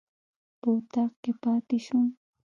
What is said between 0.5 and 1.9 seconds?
په اطاق کې پاتې